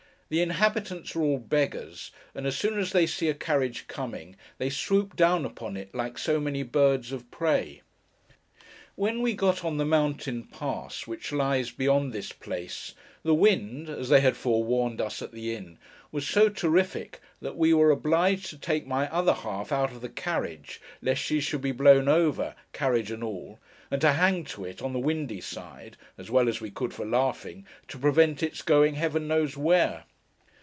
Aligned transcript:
The 0.33 0.39
inhabitants 0.41 1.13
are 1.13 1.21
all 1.21 1.39
beggars; 1.39 2.09
and 2.33 2.47
as 2.47 2.55
soon 2.57 2.79
as 2.79 2.93
they 2.93 3.05
see 3.05 3.27
a 3.27 3.33
carriage 3.33 3.85
coming, 3.87 4.37
they 4.59 4.69
swoop 4.69 5.13
down 5.17 5.43
upon 5.43 5.75
it, 5.75 5.93
like 5.93 6.17
so 6.17 6.39
many 6.39 6.63
birds 6.63 7.11
of 7.11 7.29
prey. 7.31 7.81
When 8.95 9.21
we 9.21 9.33
got 9.33 9.65
on 9.65 9.75
the 9.75 9.83
mountain 9.83 10.43
pass, 10.43 11.05
which 11.05 11.33
lies 11.33 11.71
beyond 11.71 12.13
this 12.13 12.31
place, 12.31 12.93
the 13.23 13.33
wind 13.33 13.89
(as 13.89 14.07
they 14.07 14.21
had 14.21 14.37
forewarned 14.37 15.01
us 15.01 15.21
at 15.21 15.33
the 15.33 15.53
inn) 15.53 15.77
was 16.13 16.25
so 16.25 16.47
terrific, 16.47 17.19
that 17.41 17.57
we 17.57 17.73
were 17.73 17.91
obliged 17.91 18.45
to 18.51 18.57
take 18.57 18.87
my 18.87 19.09
other 19.11 19.33
half 19.33 19.73
out 19.73 19.91
of 19.91 19.99
the 19.99 20.07
carriage, 20.07 20.79
lest 21.01 21.21
she 21.21 21.41
should 21.41 21.59
be 21.59 21.73
blown 21.73 22.07
over, 22.07 22.55
carriage 22.71 23.11
and 23.11 23.21
all, 23.21 23.59
and 23.91 23.99
to 23.99 24.13
hang 24.13 24.45
to 24.45 24.63
it, 24.63 24.81
on 24.81 24.93
the 24.93 24.97
windy 24.97 25.41
side 25.41 25.97
(as 26.17 26.31
well 26.31 26.47
as 26.47 26.61
we 26.61 26.71
could 26.71 26.93
for 26.93 27.05
laughing), 27.05 27.65
to 27.89 27.97
prevent 27.97 28.41
its 28.41 28.61
going, 28.61 28.93
Heaven 28.95 29.27
knows 29.27 29.57
where. 29.57 30.05